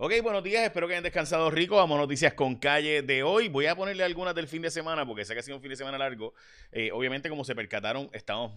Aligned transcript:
Ok, 0.00 0.12
buenos 0.22 0.44
días, 0.44 0.62
espero 0.62 0.86
que 0.86 0.92
hayan 0.92 1.02
descansado 1.02 1.50
rico. 1.50 1.74
Vamos 1.74 1.96
a 1.96 2.02
noticias 2.02 2.32
con 2.34 2.54
calle 2.54 3.02
de 3.02 3.24
hoy. 3.24 3.48
Voy 3.48 3.66
a 3.66 3.74
ponerle 3.74 4.04
algunas 4.04 4.32
del 4.32 4.46
fin 4.46 4.62
de 4.62 4.70
semana 4.70 5.04
porque 5.04 5.24
sé 5.24 5.34
que 5.34 5.40
ha 5.40 5.42
sido 5.42 5.56
un 5.56 5.60
fin 5.60 5.70
de 5.70 5.76
semana 5.76 5.98
largo. 5.98 6.34
Eh, 6.70 6.92
obviamente, 6.92 7.28
como 7.28 7.42
se 7.42 7.56
percataron, 7.56 8.08
estamos 8.12 8.52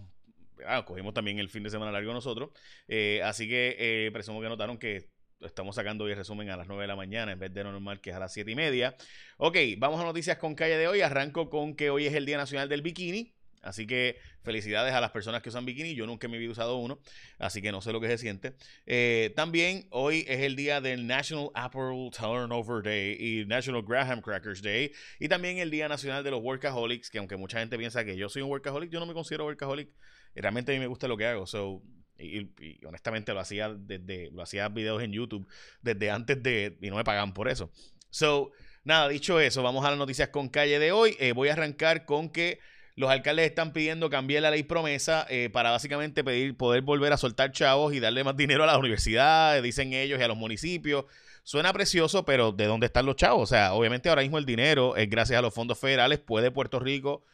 ah, 0.64 0.84
cogimos 0.84 1.14
también 1.14 1.40
el 1.40 1.48
fin 1.48 1.64
de 1.64 1.70
semana 1.70 1.90
largo 1.90 2.12
nosotros. 2.12 2.50
Eh, 2.86 3.22
así 3.24 3.48
que 3.48 3.74
eh, 3.76 4.12
presumo 4.12 4.40
que 4.40 4.48
notaron 4.48 4.78
que 4.78 5.10
estamos 5.40 5.74
sacando 5.74 6.04
hoy 6.04 6.12
el 6.12 6.16
resumen 6.16 6.48
a 6.48 6.56
las 6.56 6.68
9 6.68 6.82
de 6.82 6.86
la 6.86 6.94
mañana 6.94 7.32
en 7.32 7.40
vez 7.40 7.52
de 7.52 7.64
lo 7.64 7.72
normal 7.72 8.00
que 8.00 8.10
es 8.10 8.16
a 8.16 8.20
las 8.20 8.32
7 8.32 8.48
y 8.48 8.54
media. 8.54 8.94
Ok, 9.36 9.56
vamos 9.78 10.00
a 10.00 10.04
noticias 10.04 10.38
con 10.38 10.54
calle 10.54 10.78
de 10.78 10.86
hoy. 10.86 11.00
Arranco 11.00 11.50
con 11.50 11.74
que 11.74 11.90
hoy 11.90 12.06
es 12.06 12.14
el 12.14 12.24
Día 12.24 12.36
Nacional 12.36 12.68
del 12.68 12.82
Bikini. 12.82 13.34
Así 13.62 13.86
que 13.86 14.18
felicidades 14.42 14.92
a 14.92 15.00
las 15.00 15.12
personas 15.12 15.40
que 15.40 15.48
usan 15.48 15.64
bikini. 15.64 15.94
Yo 15.94 16.06
nunca 16.06 16.28
me 16.28 16.36
había 16.36 16.50
usado 16.50 16.76
uno, 16.76 16.98
así 17.38 17.62
que 17.62 17.72
no 17.72 17.80
sé 17.80 17.92
lo 17.92 18.00
que 18.00 18.08
se 18.08 18.18
siente. 18.18 18.54
Eh, 18.86 19.32
también 19.36 19.86
hoy 19.90 20.24
es 20.28 20.40
el 20.40 20.56
día 20.56 20.80
del 20.80 21.06
National 21.06 21.50
Apple 21.54 22.10
Turnover 22.16 22.82
Day 22.82 23.16
y 23.18 23.46
National 23.46 23.82
Graham 23.82 24.20
Crackers 24.20 24.62
Day. 24.62 24.92
Y 25.20 25.28
también 25.28 25.58
el 25.58 25.70
Día 25.70 25.88
Nacional 25.88 26.24
de 26.24 26.32
los 26.32 26.42
Workaholics, 26.42 27.08
que 27.08 27.18
aunque 27.18 27.36
mucha 27.36 27.60
gente 27.60 27.78
piensa 27.78 28.04
que 28.04 28.16
yo 28.16 28.28
soy 28.28 28.42
un 28.42 28.50
workaholic, 28.50 28.90
yo 28.90 29.00
no 29.00 29.06
me 29.06 29.14
considero 29.14 29.44
workaholic. 29.44 29.88
Realmente 30.34 30.72
a 30.72 30.74
mí 30.74 30.80
me 30.80 30.86
gusta 30.86 31.06
lo 31.06 31.16
que 31.16 31.26
hago. 31.26 31.46
So, 31.46 31.82
y, 32.18 32.84
honestamente 32.84 33.32
lo 33.32 33.40
hacía 33.40 33.74
desde, 33.74 34.30
lo 34.32 34.42
hacía 34.42 34.68
videos 34.68 35.02
en 35.02 35.12
YouTube 35.12 35.46
desde 35.80 36.10
antes 36.10 36.42
de, 36.42 36.78
y 36.80 36.90
no 36.90 36.96
me 36.96 37.04
pagan 37.04 37.32
por 37.32 37.48
eso. 37.48 37.70
So, 38.10 38.52
nada, 38.84 39.08
dicho 39.08 39.40
eso, 39.40 39.62
vamos 39.62 39.84
a 39.84 39.90
las 39.90 39.98
noticias 39.98 40.28
con 40.28 40.48
calle 40.48 40.78
de 40.78 40.92
hoy. 40.92 41.16
Eh, 41.18 41.32
voy 41.32 41.48
a 41.48 41.52
arrancar 41.52 42.04
con 42.04 42.30
que 42.30 42.60
los 42.94 43.10
alcaldes 43.10 43.46
están 43.46 43.72
pidiendo 43.72 44.10
cambiar 44.10 44.42
la 44.42 44.50
ley 44.50 44.62
promesa 44.62 45.26
eh, 45.30 45.48
para 45.50 45.70
básicamente 45.70 46.22
pedir 46.22 46.56
poder 46.56 46.82
volver 46.82 47.12
a 47.12 47.16
soltar 47.16 47.52
chavos 47.52 47.94
y 47.94 48.00
darle 48.00 48.24
más 48.24 48.36
dinero 48.36 48.64
a 48.64 48.66
las 48.66 48.76
universidades, 48.76 49.62
dicen 49.62 49.92
ellos, 49.92 50.20
y 50.20 50.22
a 50.22 50.28
los 50.28 50.36
municipios. 50.36 51.06
Suena 51.44 51.72
precioso, 51.72 52.24
pero 52.24 52.52
¿de 52.52 52.66
dónde 52.66 52.86
están 52.86 53.06
los 53.06 53.16
chavos? 53.16 53.42
O 53.42 53.46
sea, 53.46 53.72
obviamente 53.72 54.08
ahora 54.08 54.22
mismo 54.22 54.38
el 54.38 54.46
dinero 54.46 54.96
es 54.96 55.08
gracias 55.08 55.38
a 55.38 55.42
los 55.42 55.52
fondos 55.52 55.78
federales, 55.78 56.20
puede 56.20 56.50
Puerto 56.50 56.78
Rico, 56.78 57.24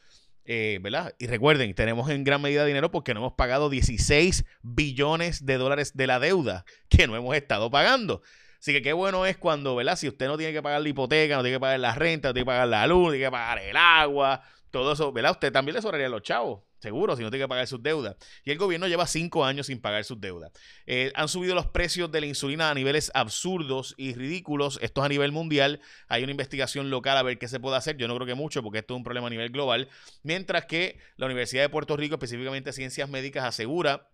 eh, 0.45 0.79
¿verdad? 0.81 1.15
Y 1.19 1.27
recuerden, 1.27 1.75
tenemos 1.75 2.09
en 2.09 2.25
gran 2.25 2.41
medida 2.41 2.65
dinero 2.65 2.91
porque 2.91 3.13
no 3.13 3.21
hemos 3.21 3.35
pagado 3.35 3.69
16 3.69 4.47
billones 4.63 5.45
de 5.45 5.59
dólares 5.59 5.95
de 5.95 6.07
la 6.07 6.21
deuda 6.21 6.65
que 6.89 7.07
no 7.07 7.17
hemos 7.17 7.37
estado 7.37 7.71
pagando. 7.71 8.23
Así 8.59 8.73
que 8.73 8.81
qué 8.81 8.93
bueno 8.93 9.27
es 9.27 9.37
cuando, 9.37 9.77
¿verdad? 9.77 9.97
Si 9.97 10.09
usted 10.09 10.27
no 10.27 10.39
tiene 10.39 10.53
que 10.53 10.63
pagar 10.63 10.81
la 10.81 10.89
hipoteca, 10.89 11.37
no 11.37 11.43
tiene 11.43 11.57
que 11.57 11.61
pagar 11.61 11.79
la 11.79 11.95
renta, 11.95 12.29
no 12.29 12.35
tiene 12.35 12.45
que 12.45 12.47
pagar 12.47 12.69
la 12.69 12.87
luz, 12.87 13.05
no 13.05 13.11
tiene 13.11 13.27
que 13.27 13.31
pagar 13.31 13.59
el 13.59 13.77
agua, 13.77 14.43
todo 14.71 14.93
eso, 14.93 15.13
¿verdad? 15.13 15.33
Usted 15.33 15.53
también 15.53 15.75
le 15.75 15.83
sobraría 15.83 16.07
a 16.07 16.11
los 16.11 16.23
chavos, 16.23 16.63
seguro, 16.79 17.17
si 17.17 17.23
no 17.23 17.31
tiene 17.31 17.45
que 17.45 17.49
pagar 17.49 17.67
sus 17.67 17.83
deudas. 17.83 18.17
Y 18.45 18.51
el 18.51 18.59
gobierno 18.59 18.87
lleva 18.87 19.07
cinco 19.07 19.45
años 19.45 19.67
sin 19.67 19.81
pagar 19.81 20.05
sus 20.05 20.21
deudas. 20.21 20.53
Eh, 20.87 21.13
han 21.15 21.29
subido 21.29 21.55
los 21.55 21.67
precios 21.67 22.11
de 22.11 22.21
la 22.21 22.27
insulina 22.27 22.71
a 22.71 22.75
niveles 22.75 23.11
absurdos 23.15 23.95
y 23.97 24.15
ridículos. 24.15 24.79
Esto 24.83 25.01
es 25.01 25.07
a 25.07 25.09
nivel 25.09 25.33
mundial. 25.33 25.81
Hay 26.09 26.23
una 26.23 26.33
investigación 26.33 26.91
local 26.91 27.17
a 27.17 27.23
ver 27.23 27.39
qué 27.39 27.49
se 27.49 27.61
puede 27.61 27.77
hacer. 27.77 27.97
Yo 27.97 28.09
no 28.09 28.15
creo 28.17 28.27
que 28.27 28.35
mucho, 28.35 28.63
porque 28.63 28.79
esto 28.79 28.95
es 28.95 28.99
un 28.99 29.05
problema 29.05 29.27
a 29.27 29.31
nivel 29.31 29.51
global. 29.51 29.89
Mientras 30.23 30.67
que 30.67 30.99
la 31.17 31.27
Universidad 31.27 31.63
de 31.63 31.69
Puerto 31.69 31.97
Rico, 31.97 32.17
específicamente 32.17 32.73
Ciencias 32.73 33.09
Médicas, 33.09 33.45
asegura 33.45 34.09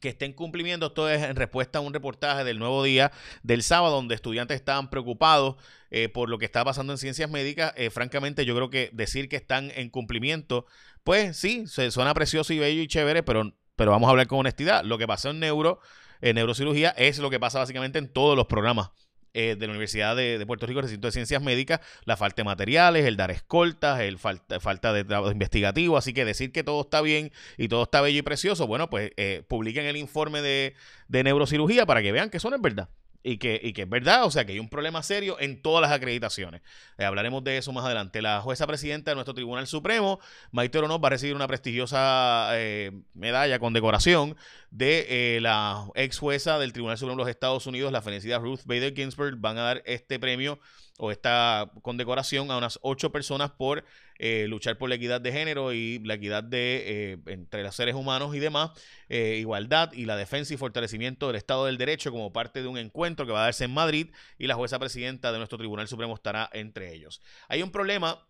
que 0.00 0.08
estén 0.08 0.32
cumpliendo. 0.32 0.86
Esto 0.86 1.08
es 1.08 1.22
en 1.22 1.36
respuesta 1.36 1.78
a 1.78 1.82
un 1.82 1.92
reportaje 1.92 2.44
del 2.44 2.58
nuevo 2.58 2.82
día 2.82 3.12
del 3.42 3.62
sábado, 3.62 3.96
donde 3.96 4.14
estudiantes 4.14 4.56
estaban 4.56 4.90
preocupados 4.90 5.56
eh, 5.90 6.08
por 6.08 6.28
lo 6.28 6.38
que 6.38 6.44
está 6.44 6.64
pasando 6.64 6.92
en 6.92 6.98
ciencias 6.98 7.30
médicas. 7.30 7.72
Eh, 7.76 7.90
francamente, 7.90 8.44
yo 8.44 8.54
creo 8.54 8.70
que 8.70 8.90
decir 8.92 9.28
que 9.28 9.36
están 9.36 9.70
en 9.74 9.90
cumplimiento, 9.90 10.66
pues 11.04 11.36
sí, 11.36 11.66
se 11.66 11.90
suena 11.90 12.14
precioso 12.14 12.52
y 12.52 12.58
bello 12.58 12.82
y 12.82 12.88
chévere, 12.88 13.22
pero, 13.22 13.54
pero 13.76 13.90
vamos 13.90 14.08
a 14.08 14.10
hablar 14.10 14.26
con 14.26 14.40
honestidad. 14.40 14.84
Lo 14.84 14.98
que 14.98 15.06
pasó 15.06 15.30
en 15.30 15.40
neuro, 15.40 15.80
en 16.20 16.36
neurocirugía, 16.36 16.90
es 16.90 17.18
lo 17.18 17.30
que 17.30 17.38
pasa 17.38 17.58
básicamente 17.58 17.98
en 17.98 18.12
todos 18.12 18.36
los 18.36 18.46
programas 18.46 18.90
eh, 19.34 19.56
de 19.58 19.66
la 19.66 19.70
Universidad 19.70 20.16
de, 20.16 20.44
Puerto 20.46 20.66
Rico, 20.66 20.82
Recinto 20.82 21.08
de 21.08 21.12
Ciencias 21.12 21.42
Médicas, 21.42 21.80
la 22.04 22.16
falta 22.16 22.36
de 22.42 22.44
materiales, 22.44 23.04
el 23.06 23.16
dar 23.16 23.30
escoltas, 23.30 24.00
el 24.00 24.18
falta, 24.18 24.60
falta 24.60 24.92
de 24.92 25.04
trabajo 25.04 25.32
investigativo. 25.32 25.96
Así 25.96 26.12
que 26.12 26.24
decir 26.24 26.52
que 26.52 26.64
todo 26.64 26.82
está 26.82 27.00
bien 27.00 27.32
y 27.56 27.68
todo 27.68 27.84
está 27.84 28.00
bello 28.00 28.18
y 28.18 28.22
precioso, 28.22 28.66
bueno, 28.66 28.90
pues 28.90 29.12
eh, 29.16 29.42
publiquen 29.48 29.86
el 29.86 29.96
informe 29.96 30.42
de, 30.42 30.74
de 31.08 31.24
neurocirugía 31.24 31.86
para 31.86 32.02
que 32.02 32.12
vean 32.12 32.30
que 32.30 32.38
eso 32.38 32.50
no 32.50 32.56
es 32.56 32.62
verdad 32.62 32.88
y 33.22 33.38
que, 33.38 33.60
y 33.62 33.72
que 33.72 33.82
es 33.82 33.88
verdad, 33.88 34.24
o 34.24 34.30
sea, 34.30 34.44
que 34.44 34.52
hay 34.52 34.58
un 34.58 34.68
problema 34.68 35.02
serio 35.02 35.38
en 35.40 35.60
todas 35.60 35.82
las 35.82 35.92
acreditaciones. 35.92 36.62
Eh, 36.96 37.04
hablaremos 37.04 37.44
de 37.44 37.58
eso 37.58 37.72
más 37.72 37.84
adelante. 37.84 38.22
La 38.22 38.40
jueza 38.40 38.66
presidenta 38.66 39.10
de 39.10 39.14
nuestro 39.16 39.34
Tribunal 39.34 39.66
Supremo, 39.66 40.20
Maite 40.52 40.78
Oronoz, 40.78 41.00
va 41.02 41.08
a 41.08 41.10
recibir 41.10 41.34
una 41.34 41.46
prestigiosa 41.46 42.50
eh, 42.54 42.92
medalla 43.14 43.58
con 43.58 43.72
decoración 43.72 44.36
de 44.70 45.36
eh, 45.36 45.40
la 45.40 45.86
ex 45.94 46.18
jueza 46.18 46.58
del 46.58 46.72
Tribunal 46.72 46.96
Supremo 46.96 47.16
de 47.18 47.24
los 47.24 47.30
Estados 47.30 47.66
Unidos, 47.66 47.92
la 47.92 48.02
fenecida 48.02 48.38
Ruth 48.38 48.60
Bader 48.64 48.94
Ginsburg. 48.94 49.36
Van 49.38 49.58
a 49.58 49.62
dar 49.62 49.82
este 49.84 50.18
premio 50.18 50.58
o 50.98 51.10
esta 51.10 51.70
condecoración 51.82 52.50
a 52.50 52.56
unas 52.56 52.78
ocho 52.82 53.10
personas 53.10 53.50
por 53.50 53.84
eh, 54.22 54.44
luchar 54.48 54.76
por 54.76 54.90
la 54.90 54.96
equidad 54.96 55.18
de 55.18 55.32
género 55.32 55.72
y 55.72 55.98
la 56.00 56.12
equidad 56.12 56.44
de 56.44 56.82
eh, 57.12 57.18
entre 57.24 57.62
los 57.62 57.74
seres 57.74 57.94
humanos 57.94 58.34
y 58.34 58.38
demás, 58.38 58.72
eh, 59.08 59.38
igualdad 59.40 59.94
y 59.94 60.04
la 60.04 60.14
defensa 60.14 60.52
y 60.52 60.58
fortalecimiento 60.58 61.26
del 61.26 61.36
Estado 61.36 61.64
del 61.64 61.78
Derecho 61.78 62.10
como 62.10 62.30
parte 62.30 62.60
de 62.60 62.68
un 62.68 62.76
encuentro 62.76 63.24
que 63.24 63.32
va 63.32 63.40
a 63.40 63.44
darse 63.44 63.64
en 63.64 63.72
Madrid 63.72 64.10
y 64.36 64.46
la 64.46 64.56
jueza 64.56 64.78
presidenta 64.78 65.32
de 65.32 65.38
nuestro 65.38 65.56
Tribunal 65.56 65.88
Supremo 65.88 66.14
estará 66.14 66.50
entre 66.52 66.92
ellos. 66.92 67.22
Hay 67.48 67.62
un 67.62 67.70
problema 67.70 68.28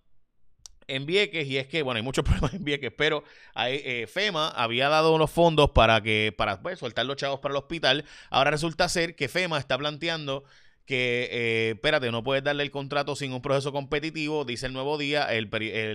en 0.86 1.06
Vieques 1.06 1.48
y 1.48 1.56
es 1.56 1.66
que, 1.66 1.82
bueno, 1.82 1.96
hay 1.96 2.04
muchos 2.04 2.24
problemas 2.24 2.54
en 2.54 2.62
Vieques, 2.62 2.92
pero 2.96 3.24
FEMA 4.06 4.48
había 4.50 4.88
dado 4.88 5.12
unos 5.12 5.32
fondos 5.32 5.70
para 5.70 6.00
que 6.02 6.32
para 6.38 6.62
pues, 6.62 6.78
soltar 6.78 7.04
los 7.04 7.16
chavos 7.16 7.40
para 7.40 7.54
el 7.54 7.58
hospital. 7.58 8.04
Ahora 8.30 8.52
resulta 8.52 8.88
ser 8.88 9.16
que 9.16 9.28
FEMA 9.28 9.58
está 9.58 9.76
planteando 9.76 10.44
que, 10.90 11.28
eh, 11.30 11.70
espérate, 11.76 12.10
no 12.10 12.24
puedes 12.24 12.42
darle 12.42 12.64
el 12.64 12.72
contrato 12.72 13.14
sin 13.14 13.32
un 13.32 13.40
proceso 13.40 13.70
competitivo, 13.70 14.44
dice 14.44 14.66
el 14.66 14.72
nuevo 14.72 14.98
día, 14.98 15.22
el, 15.32 15.48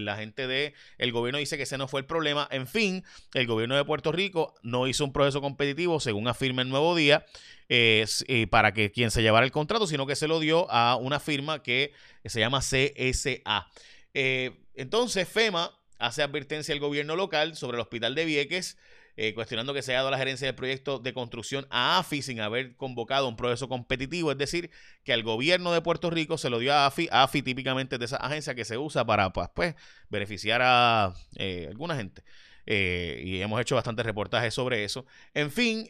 la 0.06 0.16
gente 0.16 0.48
de, 0.48 0.74
el 0.98 1.12
gobierno 1.12 1.38
dice 1.38 1.58
que 1.58 1.64
ese 1.64 1.78
no 1.78 1.90
fue 1.90 2.00
el 2.00 2.06
problema, 2.06 2.48
en 2.50 2.66
fin, 2.66 3.04
el 3.34 3.46
gobierno 3.46 3.76
de 3.76 3.84
Puerto 3.84 4.14
Rico 4.14 4.56
no 4.64 4.88
hizo 4.88 5.04
un 5.04 5.12
proceso 5.12 5.42
competitivo, 5.42 6.00
según 6.00 6.30
afirma 6.30 6.62
el 6.62 6.70
nuevo 6.70 6.96
día, 6.96 7.26
eh, 7.68 8.08
para 8.50 8.74
que 8.74 8.94
quien 8.94 9.12
se 9.12 9.22
llevara 9.22 9.46
el 9.46 9.52
contrato, 9.52 9.86
sino 9.86 10.08
que 10.08 10.16
se 10.16 10.30
lo 10.30 10.40
dio 10.40 10.72
a 10.72 10.96
una 10.96 11.20
firma 11.20 11.62
que 11.62 11.92
se 12.24 12.40
llama 12.40 12.62
CSA. 12.62 13.68
Eh, 14.14 14.52
entonces, 14.76 15.28
FEMA 15.28 15.78
hace 16.00 16.24
advertencia 16.24 16.74
al 16.74 16.80
gobierno 16.80 17.18
local 17.18 17.58
sobre 17.58 17.76
el 17.76 17.82
hospital 17.82 18.16
de 18.16 18.24
Vieques, 18.24 18.78
eh, 19.18 19.34
cuestionando 19.34 19.74
que 19.74 19.82
se 19.82 19.92
haya 19.92 20.00
dado 20.00 20.12
la 20.12 20.18
gerencia 20.18 20.46
del 20.46 20.56
proyecto 20.56 21.00
de 21.00 21.14
construcción 21.14 21.66
a 21.70 22.00
AFI 22.00 22.22
sin 22.22 22.42
haber 22.42 22.76
convocado 22.76 23.30
un 23.30 23.38
proceso 23.38 23.70
competitivo, 23.70 24.30
es 24.32 24.38
decir, 24.38 24.72
que 25.06 25.14
al 25.14 25.24
gobierno 25.24 25.72
de 25.72 25.82
Puerto 25.82 26.10
Rico 26.10 26.38
se 26.38 26.50
lo 26.50 26.60
dio 26.60 26.74
a 26.74 26.86
AFI, 26.88 27.08
AFI 27.12 27.42
típicamente 27.42 27.98
de 27.98 28.06
esa 28.06 28.18
agencia 28.18 28.56
que 28.56 28.66
se 28.66 28.78
usa 28.78 29.06
para 29.06 29.32
pues, 29.32 29.48
pues 29.56 29.76
beneficiar 30.10 30.62
a 30.62 31.14
eh, 31.38 31.68
alguna 31.70 31.96
gente. 31.96 32.24
Eh, 32.66 33.22
y 33.24 33.42
hemos 33.42 33.62
hecho 33.62 33.76
bastantes 33.76 34.06
reportajes 34.06 34.54
sobre 34.54 34.84
eso. 34.84 35.06
En 35.34 35.50
fin, 35.50 35.88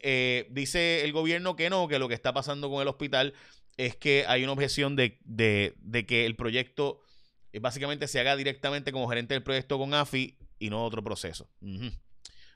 dice 0.51 1.03
el 1.03 1.11
gobierno 1.11 1.55
que 1.55 1.69
no, 1.69 1.87
que 1.87 1.97
lo 1.97 2.07
que 2.07 2.13
está 2.13 2.31
pasando 2.31 2.69
con 2.69 2.81
el 2.81 2.87
hospital 2.87 3.33
es 3.77 3.95
que 3.95 4.25
hay 4.27 4.43
una 4.43 4.53
objeción 4.53 4.95
de, 4.95 5.17
que 6.07 6.25
el 6.25 6.35
proyecto 6.35 6.99
básicamente 7.59 8.07
se 8.07 8.19
haga 8.19 8.35
directamente 8.35 8.91
como 8.91 9.07
gerente 9.07 9.33
del 9.33 9.41
proyecto 9.41 9.79
con 9.79 9.95
AFI 9.95 10.37
y 10.59 10.69
no 10.69 10.83
otro 10.83 11.01
proceso. 11.01 11.49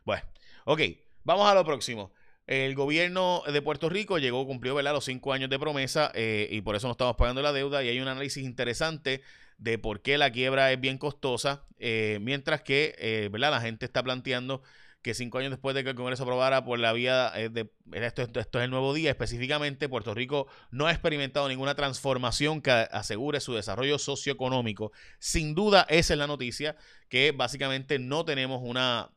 Bueno, 0.05 0.23
Ok, 0.71 0.81
vamos 1.23 1.49
a 1.49 1.55
lo 1.55 1.65
próximo. 1.65 2.13
El 2.45 2.75
gobierno 2.75 3.41
de 3.51 3.59
Puerto 3.59 3.89
Rico 3.89 4.19
llegó, 4.19 4.45
cumplió 4.45 4.75
¿verdad? 4.75 4.93
los 4.93 5.03
cinco 5.05 5.33
años 5.33 5.49
de 5.49 5.57
promesa 5.57 6.11
eh, 6.13 6.47
y 6.51 6.61
por 6.61 6.75
eso 6.75 6.85
no 6.85 6.91
estamos 6.91 7.15
pagando 7.15 7.41
la 7.41 7.51
deuda. 7.51 7.83
Y 7.83 7.87
hay 7.87 7.99
un 7.99 8.07
análisis 8.07 8.43
interesante 8.43 9.23
de 9.57 9.79
por 9.79 10.03
qué 10.03 10.19
la 10.19 10.31
quiebra 10.31 10.71
es 10.71 10.79
bien 10.79 10.99
costosa, 10.99 11.63
eh, 11.79 12.19
mientras 12.21 12.61
que 12.61 12.93
eh, 12.99 13.29
¿verdad? 13.31 13.49
la 13.49 13.61
gente 13.61 13.83
está 13.83 14.03
planteando 14.03 14.61
que 15.01 15.15
cinco 15.15 15.39
años 15.39 15.49
después 15.49 15.73
de 15.73 15.83
que 15.83 15.89
el 15.89 15.95
Congreso 15.95 16.21
aprobara 16.21 16.63
por 16.63 16.77
la 16.77 16.93
vía 16.93 17.31
de 17.31 17.71
esto, 17.93 18.21
esto, 18.21 18.59
es 18.59 18.63
el 18.63 18.69
nuevo 18.69 18.93
día, 18.93 19.09
específicamente 19.09 19.89
Puerto 19.89 20.13
Rico 20.13 20.45
no 20.69 20.85
ha 20.85 20.91
experimentado 20.91 21.47
ninguna 21.47 21.73
transformación 21.73 22.61
que 22.61 22.69
asegure 22.69 23.39
su 23.39 23.55
desarrollo 23.55 23.97
socioeconómico. 23.97 24.91
Sin 25.17 25.55
duda, 25.55 25.87
esa 25.89 26.13
es 26.13 26.19
la 26.19 26.27
noticia, 26.27 26.75
que 27.07 27.31
básicamente 27.31 27.97
no 27.97 28.23
tenemos 28.23 28.61
una 28.61 29.09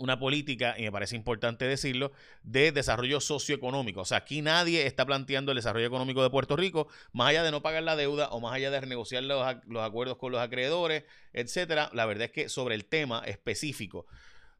una 0.00 0.18
política, 0.18 0.74
y 0.78 0.82
me 0.82 0.92
parece 0.92 1.14
importante 1.14 1.66
decirlo, 1.66 2.10
de 2.42 2.72
desarrollo 2.72 3.20
socioeconómico. 3.20 4.00
O 4.00 4.04
sea, 4.04 4.18
aquí 4.18 4.40
nadie 4.40 4.86
está 4.86 5.04
planteando 5.04 5.52
el 5.52 5.56
desarrollo 5.56 5.86
económico 5.86 6.22
de 6.22 6.30
Puerto 6.30 6.56
Rico, 6.56 6.88
más 7.12 7.28
allá 7.28 7.42
de 7.42 7.50
no 7.50 7.60
pagar 7.60 7.82
la 7.82 7.96
deuda 7.96 8.30
o 8.30 8.40
más 8.40 8.54
allá 8.54 8.70
de 8.70 8.80
renegociar 8.80 9.22
los, 9.22 9.44
acuerdos 9.78 10.16
con 10.16 10.32
los 10.32 10.40
acreedores, 10.40 11.04
etcétera. 11.34 11.90
La 11.92 12.06
verdad 12.06 12.24
es 12.24 12.32
que 12.32 12.48
sobre 12.48 12.74
el 12.74 12.86
tema 12.86 13.22
específico 13.26 14.06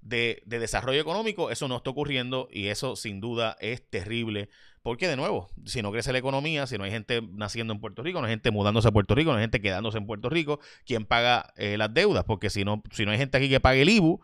de, 0.02 0.42
desarrollo 0.44 1.00
económico, 1.00 1.50
eso 1.50 1.68
no 1.68 1.78
está 1.78 1.90
ocurriendo 1.90 2.48
y 2.52 2.66
eso 2.66 2.94
sin 2.94 3.20
duda 3.20 3.56
es 3.60 3.88
terrible. 3.88 4.50
Porque, 4.82 5.08
de 5.08 5.16
nuevo, 5.16 5.50
si 5.64 5.82
no 5.82 5.90
crece 5.90 6.12
la 6.12 6.18
economía, 6.18 6.66
si 6.66 6.76
no 6.76 6.84
hay 6.84 6.90
gente 6.90 7.22
naciendo 7.32 7.72
en 7.72 7.80
Puerto 7.80 8.02
Rico, 8.02 8.20
no 8.20 8.26
hay 8.26 8.32
gente 8.32 8.50
mudándose 8.50 8.88
a 8.88 8.92
Puerto 8.92 9.14
Rico, 9.14 9.30
no 9.30 9.38
hay 9.38 9.42
gente 9.42 9.60
quedándose 9.60 9.98
en 9.98 10.06
Puerto 10.06 10.28
Rico, 10.28 10.60
¿quién 10.86 11.04
paga 11.06 11.52
eh, 11.56 11.76
las 11.78 11.92
deudas? 11.92 12.24
Porque 12.24 12.50
si 12.50 12.64
no, 12.64 12.82
si 12.90 13.04
no 13.04 13.12
hay 13.12 13.18
gente 13.18 13.36
aquí 13.36 13.48
que 13.48 13.60
pague 13.60 13.82
el 13.82 13.90
IBU, 13.90 14.20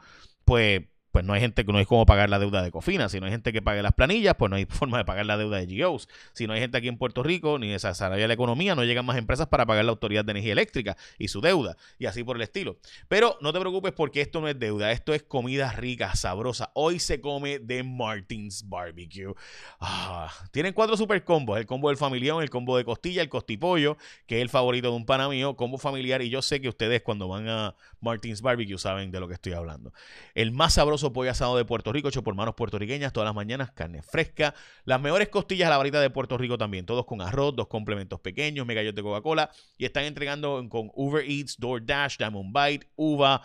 pues 0.46 0.82
pues 1.16 1.24
no 1.24 1.32
hay 1.32 1.40
gente 1.40 1.64
que 1.64 1.72
no 1.72 1.78
hay 1.78 1.86
cómo 1.86 2.04
pagar 2.04 2.28
la 2.28 2.38
deuda 2.38 2.60
de 2.60 2.70
Cofina. 2.70 3.08
Si 3.08 3.20
no 3.20 3.24
hay 3.24 3.32
gente 3.32 3.50
que 3.50 3.62
pague 3.62 3.82
las 3.82 3.94
planillas, 3.94 4.34
pues 4.34 4.50
no 4.50 4.56
hay 4.56 4.66
forma 4.68 4.98
de 4.98 5.06
pagar 5.06 5.24
la 5.24 5.38
deuda 5.38 5.56
de 5.56 5.82
GOs. 5.82 6.10
Si 6.34 6.46
no 6.46 6.52
hay 6.52 6.60
gente 6.60 6.76
aquí 6.76 6.88
en 6.88 6.98
Puerto 6.98 7.22
Rico 7.22 7.58
ni 7.58 7.70
desarrolla 7.70 8.28
la 8.28 8.34
economía, 8.34 8.74
no 8.74 8.84
llegan 8.84 9.06
más 9.06 9.16
empresas 9.16 9.46
para 9.46 9.64
pagar 9.64 9.86
la 9.86 9.92
Autoridad 9.92 10.26
de 10.26 10.32
Energía 10.32 10.52
Eléctrica 10.52 10.94
y 11.18 11.28
su 11.28 11.40
deuda 11.40 11.78
y 11.98 12.04
así 12.04 12.22
por 12.22 12.36
el 12.36 12.42
estilo. 12.42 12.76
Pero 13.08 13.38
no 13.40 13.54
te 13.54 13.60
preocupes 13.60 13.92
porque 13.92 14.20
esto 14.20 14.42
no 14.42 14.48
es 14.48 14.58
deuda, 14.58 14.92
esto 14.92 15.14
es 15.14 15.22
comida 15.22 15.72
rica, 15.72 16.14
sabrosa. 16.16 16.70
Hoy 16.74 16.98
se 16.98 17.19
come 17.19 17.60
de 17.60 17.82
Martins 17.82 18.69
Barbecue. 18.69 19.32
Ah, 19.80 20.30
tienen 20.50 20.74
cuatro 20.74 20.98
super 20.98 21.24
combos, 21.24 21.58
el 21.58 21.64
combo 21.64 21.88
del 21.88 21.96
familión, 21.96 22.42
el 22.42 22.50
combo 22.50 22.76
de 22.76 22.84
costilla, 22.84 23.22
el 23.22 23.30
costipollo, 23.30 23.96
que 24.26 24.36
es 24.36 24.42
el 24.42 24.50
favorito 24.50 24.90
de 24.90 24.96
un 24.96 25.06
pana 25.06 25.30
mío, 25.30 25.56
combo 25.56 25.78
familiar 25.78 26.20
y 26.20 26.28
yo 26.28 26.42
sé 26.42 26.60
que 26.60 26.69
ustedes 26.69 27.00
cuando 27.00 27.26
van 27.26 27.48
a 27.48 27.74
Martins 28.02 28.42
Barbecue 28.42 28.76
saben 28.76 29.10
de 29.10 29.19
lo 29.19 29.28
que 29.28 29.34
estoy 29.34 29.54
hablando. 29.54 29.94
El 30.34 30.52
más 30.52 30.74
sabroso 30.74 31.06
pollo 31.12 31.31
asado 31.31 31.56
de 31.56 31.64
Puerto 31.64 31.93
Rico, 31.93 32.08
hecho 32.08 32.23
por 32.23 32.35
manos 32.35 32.55
puertorriqueñas 32.55 33.12
todas 33.12 33.26
las 33.26 33.35
mañanas, 33.35 33.70
carne 33.73 34.03
fresca, 34.03 34.55
las 34.85 35.00
mejores 35.00 35.29
costillas 35.29 35.67
a 35.67 35.70
la 35.70 35.79
varita 35.79 36.00
de 36.00 36.11
Puerto 36.11 36.38
Rico 36.38 36.58
también, 36.58 36.87
todos 36.87 37.06
con 37.06 37.20
arroz, 37.20 37.55
dos 37.56 37.69
complementos 37.69 38.20
pequeños, 38.20 38.67
megallos 38.67 38.94
de 38.94 39.03
Coca-Cola 39.03 39.50
y 39.79 39.85
están 39.85 40.05
entregando 40.05 40.67
con 40.69 40.91
Uber 40.94 41.25
Eats, 41.29 41.58
DoorDash, 41.58 42.19
Diamond 42.19 42.53
Bite, 42.53 42.87
Uva, 42.97 43.43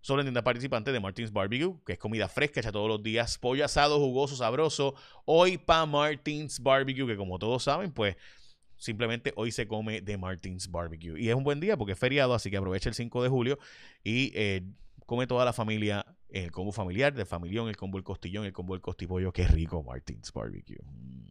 solo 0.00 0.22
en 0.22 0.26
tienda 0.26 0.42
participante 0.42 0.92
de 0.92 1.00
Martins 1.00 1.32
Barbecue, 1.32 1.74
que 1.84 1.92
es 1.94 1.98
comida 1.98 2.28
fresca 2.28 2.60
hecha 2.60 2.72
todos 2.72 2.88
los 2.88 3.02
días, 3.02 3.38
pollo 3.38 3.64
asado, 3.64 3.98
jugoso, 3.98 4.36
sabroso. 4.36 4.94
Hoy 5.24 5.58
para 5.58 5.86
Martins 5.86 6.60
Barbecue, 6.60 7.06
que 7.06 7.16
como 7.16 7.38
todos 7.38 7.64
saben, 7.64 7.92
pues 7.92 8.16
simplemente 8.76 9.32
hoy 9.36 9.52
se 9.52 9.68
come 9.68 10.00
de 10.00 10.16
Martins 10.16 10.70
Barbecue. 10.70 11.20
Y 11.20 11.28
es 11.28 11.34
un 11.34 11.44
buen 11.44 11.60
día 11.60 11.76
porque 11.76 11.92
es 11.92 11.98
feriado, 11.98 12.34
así 12.34 12.50
que 12.50 12.56
aprovecha 12.56 12.88
el 12.88 12.94
5 12.94 13.22
de 13.22 13.28
julio 13.28 13.58
y 14.02 14.32
eh, 14.34 14.62
come 15.06 15.26
toda 15.26 15.44
la 15.44 15.52
familia 15.52 16.04
el 16.32 16.50
combo 16.50 16.72
familiar, 16.72 17.14
de 17.14 17.24
familión, 17.24 17.68
el 17.68 17.76
combo 17.76 17.98
el 17.98 18.04
costillón, 18.04 18.44
el 18.44 18.52
combo 18.52 18.74
el 18.74 18.80
costipollo. 18.80 19.32
Qué 19.32 19.46
rico, 19.46 19.82
Martins 19.82 20.32
Barbecue. 20.32 20.78
Mm. 20.82 21.30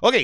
Ok, 0.00 0.14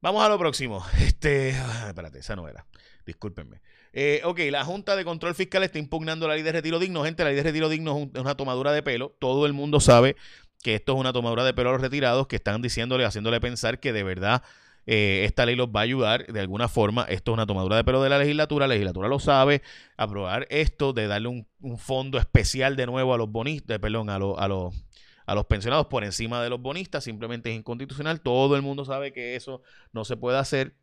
vamos 0.00 0.22
a 0.24 0.28
lo 0.28 0.38
próximo. 0.38 0.84
Este, 0.98 1.54
ah, 1.56 1.86
espérate, 1.88 2.20
esa 2.20 2.36
no 2.36 2.48
era. 2.48 2.66
Discúlpenme. 3.04 3.60
Eh, 3.92 4.20
ok, 4.24 4.40
la 4.50 4.64
Junta 4.64 4.96
de 4.96 5.04
Control 5.04 5.34
Fiscal 5.34 5.62
está 5.62 5.78
impugnando 5.78 6.28
la 6.28 6.34
ley 6.34 6.42
de 6.42 6.52
retiro 6.52 6.78
digno. 6.78 7.04
Gente, 7.04 7.22
la 7.24 7.30
ley 7.30 7.36
de 7.36 7.42
retiro 7.42 7.68
digno 7.68 8.10
es 8.14 8.20
una 8.20 8.36
tomadura 8.36 8.72
de 8.72 8.82
pelo. 8.82 9.16
Todo 9.18 9.46
el 9.46 9.52
mundo 9.52 9.80
sabe 9.80 10.16
que 10.62 10.74
esto 10.74 10.92
es 10.92 10.98
una 10.98 11.12
tomadura 11.12 11.44
de 11.44 11.54
pelo 11.54 11.70
a 11.70 11.72
los 11.72 11.80
retirados 11.80 12.26
que 12.26 12.36
están 12.36 12.62
diciéndole, 12.62 13.04
haciéndole 13.04 13.40
pensar 13.40 13.80
que 13.80 13.92
de 13.92 14.02
verdad 14.02 14.42
eh, 14.90 15.26
esta 15.26 15.44
ley 15.44 15.54
los 15.54 15.68
va 15.68 15.80
a 15.80 15.82
ayudar 15.82 16.26
de 16.26 16.40
alguna 16.40 16.66
forma. 16.66 17.04
Esto 17.10 17.32
es 17.32 17.34
una 17.34 17.44
tomadura 17.44 17.76
de 17.76 17.84
pelo 17.84 18.02
de 18.02 18.08
la 18.08 18.18
legislatura, 18.18 18.66
la 18.66 18.72
legislatura 18.72 19.06
lo 19.06 19.20
sabe. 19.20 19.60
Aprobar 19.98 20.46
esto 20.48 20.94
de 20.94 21.06
darle 21.06 21.28
un, 21.28 21.46
fondo 21.76 22.16
especial 22.16 22.74
de 22.74 22.86
nuevo 22.86 23.12
a 23.12 23.18
los 23.18 23.30
bonistas, 23.30 23.78
perdón, 23.80 24.08
a, 24.08 24.14
a, 24.14 24.18
los, 24.48 24.74
a 25.26 25.34
los 25.34 25.44
pensionados 25.44 25.88
por 25.88 26.04
encima 26.04 26.42
de 26.42 26.48
los 26.48 26.62
bonistas, 26.62 27.04
simplemente 27.04 27.50
es 27.50 27.56
inconstitucional. 27.56 28.22
Todo 28.22 28.56
el 28.56 28.62
mundo 28.62 28.86
sabe 28.86 29.12
que 29.12 29.36
eso 29.36 29.60
no 29.92 30.06
se 30.06 30.16
puede 30.16 30.38
hacer. 30.38 30.74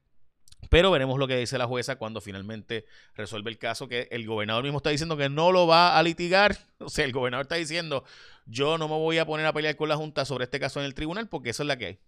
Pero 0.70 0.92
veremos 0.92 1.18
lo 1.18 1.28
que 1.28 1.38
dice 1.38 1.58
la 1.58 1.66
jueza 1.66 1.96
cuando 1.96 2.22
finalmente 2.22 2.86
resuelve 3.16 3.50
el 3.50 3.58
caso, 3.58 3.88
que 3.88 4.08
el 4.12 4.28
gobernador 4.28 4.64
mismo 4.64 4.78
está 4.78 4.92
diciendo 4.92 5.18
que 5.18 5.30
no 5.30 5.52
lo 5.52 5.66
va 5.66 5.98
a 5.98 6.04
litigar. 6.04 6.56
O 6.78 6.90
sea, 6.90 7.06
el 7.06 7.14
gobernador 7.14 7.46
está 7.46 7.56
diciendo, 7.56 8.04
yo 8.46 8.78
no 8.78 8.88
me 8.88 8.94
voy 8.94 9.18
a 9.18 9.26
poner 9.26 9.48
a 9.48 9.54
pelear 9.54 9.76
con 9.76 9.90
la 9.90 9.96
Junta 9.96 10.26
sobre 10.26 10.44
este 10.44 10.60
caso 10.60 10.80
en 10.80 10.86
el 10.86 10.94
tribunal 10.94 11.28
porque 11.28 11.50
eso 11.50 11.64
es 11.64 11.68
la 11.68 11.78
que 11.78 11.86
hay. 11.86 12.00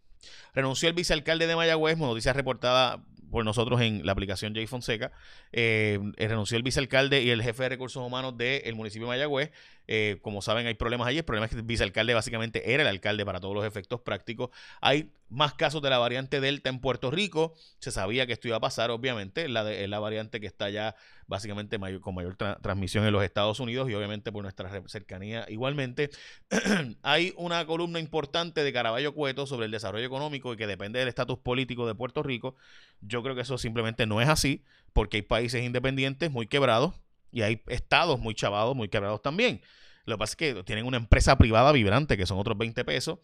Renunció 0.54 0.90
el 0.90 0.96
vicealcalde 0.96 1.48
de 1.48 1.56
Mayagüez, 1.56 1.98
noticia 1.98 2.34
reportada 2.34 3.04
por 3.30 3.44
nosotros 3.44 3.82
en 3.82 4.06
la 4.06 4.12
aplicación 4.12 4.56
J 4.56 4.68
Fonseca. 4.68 5.12
Eh, 5.52 6.00
eh, 6.18 6.28
renunció 6.28 6.58
el 6.58 6.64
vicealcalde 6.64 7.22
y 7.22 7.30
el 7.30 7.42
jefe 7.44 7.64
de 7.64 7.70
recursos 7.70 8.06
humanos 8.06 8.38
del 8.38 8.76
municipio 8.76 9.08
de 9.08 9.14
Mayagüez. 9.14 9.52
Eh, 9.88 10.20
como 10.22 10.42
saben, 10.42 10.68
hay 10.68 10.74
problemas 10.74 11.08
allí. 11.08 11.20
El 11.20 11.26
problema 11.26 11.46
es 11.46 11.52
que 11.52 11.58
el 11.58 11.64
vicealcalde 11.64 12.14
básicamente 12.14 12.74
era 12.74 12.84
el 12.84 12.90
alcalde 12.90 13.26
para 13.26 13.40
todos 13.40 13.56
los 13.56 13.66
efectos 13.66 14.02
prácticos. 14.02 14.50
Hay 14.82 15.12
más 15.30 15.54
casos 15.54 15.82
de 15.82 15.90
la 15.90 15.98
variante 15.98 16.40
Delta 16.40 16.70
en 16.70 16.80
Puerto 16.80 17.10
Rico. 17.10 17.54
Se 17.80 17.92
sabía 17.92 18.28
que 18.28 18.34
esto 18.34 18.48
iba 18.48 18.58
a 18.58 18.60
pasar, 18.60 18.92
obviamente. 18.92 19.48
La, 19.48 19.64
de, 19.64 19.88
la 19.88 20.00
variante 20.00 20.40
que 20.40 20.48
está 20.48 20.70
ya 20.70 20.96
básicamente 21.28 21.80
con 22.02 22.16
mayor 22.16 22.36
transmisión 22.36 23.06
en 23.06 23.12
los 23.12 23.24
Estados 23.24 23.60
Unidos 23.60 23.90
y 23.90 23.94
obviamente 23.94 24.32
por 24.32 24.44
nuestra 24.44 24.70
cercanía 24.88 25.46
igualmente. 25.50 26.10
hay 27.04 27.34
una 27.38 27.66
columna 27.66 28.00
importante 28.00 28.64
de 28.64 28.74
Caraballo 28.74 29.14
Cueto 29.14 29.46
sobre 29.46 29.66
el 29.66 29.72
desarrollo 29.72 30.06
económico 30.06 30.54
y 30.54 30.58
que 30.58 30.68
depende 30.68 31.00
del 31.00 31.08
estatus 31.08 31.40
político 31.40 31.88
de 31.88 31.96
Puerto 31.96 32.24
Rico. 32.24 32.56
Yo 33.02 33.24
creo 33.24 33.36
que 33.36 33.42
eso 33.42 33.58
simplemente 33.58 34.06
no 34.06 34.22
es 34.22 34.30
así 34.30 34.64
porque 34.94 35.18
hay 35.18 35.24
países 35.24 35.64
independientes 35.64 36.32
muy 36.32 36.48
quebrados 36.48 36.94
y 37.38 37.44
hay 37.44 37.62
estados 37.68 38.20
muy 38.20 38.34
chavados, 38.34 38.76
muy 38.76 38.90
quebrados 38.90 39.22
también. 39.22 39.62
Lo 40.06 40.16
que 40.16 40.20
pasa 40.20 40.32
es 40.32 40.36
que 40.38 40.64
tienen 40.64 40.88
una 40.88 40.98
empresa 40.98 41.38
privada 41.38 41.72
vibrante, 41.72 42.18
que 42.18 42.26
son 42.26 42.40
otros 42.40 42.58
20 42.58 42.84
pesos, 42.84 43.20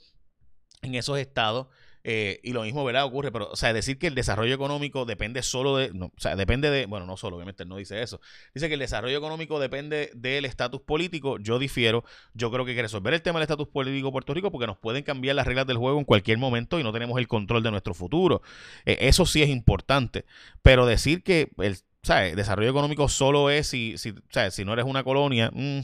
en 0.83 0.93
esos 0.93 1.17
estados. 1.17 1.65
Eh, 2.03 2.39
y 2.43 2.53
lo 2.53 2.61
mismo, 2.61 2.85
¿verdad? 2.85 3.05
Ocurre, 3.05 3.31
pero, 3.31 3.49
o 3.49 3.55
sea, 3.55 3.73
decir 3.73 3.97
que 3.97 4.05
el 4.05 4.13
desarrollo 4.13 4.53
económico 4.53 5.05
depende 5.05 5.41
solo 5.41 5.77
de, 5.77 5.89
o 5.99 6.11
sea, 6.17 6.35
depende 6.35 6.69
de, 6.69 6.85
bueno, 6.85 7.07
no 7.07 7.17
solo, 7.17 7.37
obviamente 7.37 7.65
no 7.65 7.77
dice 7.77 8.03
eso. 8.03 8.21
Dice 8.53 8.67
que 8.67 8.75
el 8.75 8.81
desarrollo 8.81 9.17
económico 9.17 9.59
depende 9.59 10.11
del 10.13 10.45
estatus 10.45 10.81
político. 10.81 11.39
Yo 11.39 11.57
difiero. 11.57 12.03
Yo 12.35 12.51
creo 12.51 12.65
que 12.65 12.71
hay 12.71 12.75
que 12.75 12.83
resolver 12.83 13.15
el 13.15 13.23
tema 13.23 13.39
del 13.39 13.45
estatus 13.45 13.69
político 13.69 14.09
de 14.09 14.11
Puerto 14.11 14.35
Rico 14.35 14.51
porque 14.51 14.67
nos 14.67 14.77
pueden 14.77 15.01
cambiar 15.01 15.37
las 15.37 15.47
reglas 15.47 15.65
del 15.65 15.77
juego 15.77 15.97
en 15.97 16.05
cualquier 16.05 16.37
momento 16.37 16.79
y 16.79 16.83
no 16.83 16.93
tenemos 16.93 17.17
el 17.17 17.27
control 17.27 17.63
de 17.63 17.71
nuestro 17.71 17.95
futuro. 17.95 18.43
Eh, 18.85 18.97
eso 19.01 19.25
sí 19.25 19.41
es 19.41 19.49
importante. 19.49 20.25
Pero 20.61 20.85
decir 20.85 21.23
que 21.23 21.49
el 21.57 21.77
¿sabes? 22.03 22.35
Desarrollo 22.35 22.69
económico 22.69 23.07
solo 23.09 23.49
es 23.49 23.67
si, 23.67 23.97
si, 23.97 24.13
si 24.51 24.65
no 24.65 24.73
eres 24.73 24.85
una 24.85 25.03
colonia. 25.03 25.49
Mm, 25.53 25.79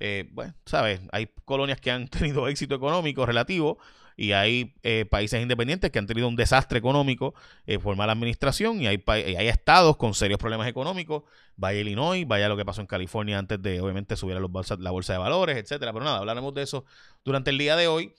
eh, 0.00 0.28
bueno, 0.30 0.54
¿sabes? 0.64 1.00
Hay 1.12 1.28
colonias 1.44 1.80
que 1.80 1.90
han 1.90 2.08
tenido 2.08 2.48
éxito 2.48 2.74
económico 2.74 3.26
relativo 3.26 3.78
y 4.16 4.32
hay 4.32 4.74
eh, 4.82 5.04
países 5.08 5.40
independientes 5.40 5.92
que 5.92 5.98
han 5.98 6.06
tenido 6.06 6.26
un 6.26 6.34
desastre 6.34 6.78
económico 6.78 7.34
eh, 7.66 7.78
por 7.78 7.94
mala 7.96 8.12
administración 8.12 8.80
y 8.82 8.88
hay, 8.88 9.02
hay 9.06 9.48
estados 9.48 9.96
con 9.96 10.14
serios 10.14 10.38
problemas 10.38 10.68
económicos. 10.68 11.24
Vaya 11.56 11.80
Illinois, 11.80 12.26
vaya 12.26 12.48
lo 12.48 12.56
que 12.56 12.64
pasó 12.64 12.80
en 12.80 12.86
California 12.86 13.38
antes 13.38 13.60
de, 13.60 13.80
obviamente, 13.80 14.16
subir 14.16 14.36
a 14.36 14.40
los 14.40 14.50
la 14.78 14.90
bolsa 14.90 15.12
de 15.12 15.18
valores, 15.18 15.56
etcétera. 15.56 15.92
Pero 15.92 16.04
nada, 16.04 16.18
hablaremos 16.18 16.54
de 16.54 16.62
eso 16.62 16.84
durante 17.24 17.50
el 17.50 17.58
día 17.58 17.74
de 17.76 17.88
hoy. 17.88 18.12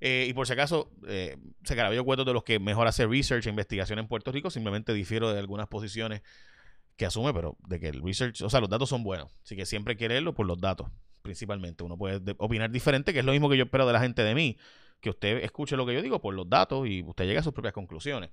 y 0.00 0.32
por 0.32 0.46
si 0.46 0.54
acaso, 0.54 0.90
eh, 1.06 1.36
se 1.62 1.76
carabello 1.76 2.04
cuento 2.04 2.24
de 2.24 2.32
los 2.32 2.42
que 2.42 2.58
mejor 2.58 2.88
hace 2.88 3.06
research 3.06 3.46
e 3.46 3.50
investigación 3.50 3.98
en 4.00 4.08
Puerto 4.08 4.32
Rico. 4.32 4.50
Simplemente 4.50 4.92
difiero 4.92 5.32
de 5.32 5.38
algunas 5.38 5.68
posiciones 5.68 6.22
que 7.00 7.06
asume, 7.06 7.32
pero 7.32 7.56
de 7.66 7.80
que 7.80 7.88
el 7.88 8.02
research, 8.02 8.42
o 8.42 8.50
sea, 8.50 8.60
los 8.60 8.68
datos 8.68 8.90
son 8.90 9.02
buenos. 9.02 9.32
Así 9.42 9.56
que 9.56 9.64
siempre 9.64 9.92
hay 9.92 9.96
que 9.96 10.06
leerlo 10.06 10.34
por 10.34 10.44
los 10.44 10.60
datos, 10.60 10.90
principalmente. 11.22 11.82
Uno 11.82 11.96
puede 11.96 12.20
opinar 12.36 12.70
diferente, 12.70 13.14
que 13.14 13.20
es 13.20 13.24
lo 13.24 13.32
mismo 13.32 13.48
que 13.48 13.56
yo 13.56 13.64
espero 13.64 13.86
de 13.86 13.94
la 13.94 14.00
gente 14.00 14.22
de 14.22 14.34
mí, 14.34 14.58
que 15.00 15.08
usted 15.08 15.38
escuche 15.38 15.78
lo 15.78 15.86
que 15.86 15.94
yo 15.94 16.02
digo 16.02 16.20
por 16.20 16.34
los 16.34 16.50
datos 16.50 16.86
y 16.86 17.02
usted 17.02 17.24
llegue 17.24 17.38
a 17.38 17.42
sus 17.42 17.54
propias 17.54 17.72
conclusiones. 17.72 18.28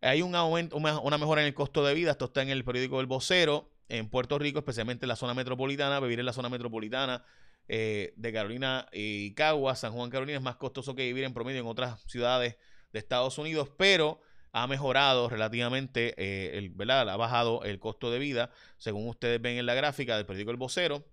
Hay 0.00 0.22
un 0.22 0.36
aumento, 0.36 0.76
una, 0.76 1.18
mejora 1.18 1.40
en 1.40 1.48
el 1.48 1.54
costo 1.54 1.84
de 1.84 1.94
vida. 1.94 2.12
Esto 2.12 2.26
está 2.26 2.42
en 2.42 2.50
el 2.50 2.64
periódico 2.64 3.00
El 3.00 3.06
Vocero, 3.06 3.72
en 3.88 4.08
Puerto 4.08 4.38
Rico, 4.38 4.60
especialmente 4.60 5.04
en 5.04 5.08
la 5.08 5.16
zona 5.16 5.34
metropolitana. 5.34 5.98
Vivir 5.98 6.20
en 6.20 6.26
la 6.26 6.32
zona 6.32 6.48
metropolitana 6.48 7.24
eh, 7.66 8.14
de 8.16 8.32
Carolina 8.32 8.86
y 8.92 9.34
Cagua, 9.34 9.74
San 9.74 9.92
Juan, 9.92 10.10
Carolina, 10.10 10.38
es 10.38 10.44
más 10.44 10.56
costoso 10.56 10.94
que 10.94 11.02
vivir 11.02 11.24
en 11.24 11.34
promedio 11.34 11.58
en 11.58 11.66
otras 11.66 12.04
ciudades 12.06 12.56
de 12.92 12.98
Estados 13.00 13.36
Unidos, 13.38 13.68
pero 13.76 14.20
ha 14.56 14.66
mejorado 14.66 15.28
relativamente, 15.28 16.14
eh, 16.16 16.56
el, 16.56 16.70
¿verdad? 16.70 17.10
ha 17.10 17.16
bajado 17.18 17.62
el 17.64 17.78
costo 17.78 18.10
de 18.10 18.18
vida, 18.18 18.50
según 18.78 19.06
ustedes 19.06 19.38
ven 19.38 19.58
en 19.58 19.66
la 19.66 19.74
gráfica 19.74 20.16
del 20.16 20.24
periódico 20.24 20.50
El 20.50 20.56
Vocero. 20.56 21.04